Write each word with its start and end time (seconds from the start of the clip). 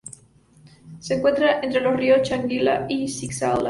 Se 0.99 1.13
encuentra 1.13 1.59
entre 1.59 1.79
los 1.79 1.95
ríos 1.95 2.23
Changuinola 2.27 2.87
y 2.89 3.07
Sixaola. 3.07 3.59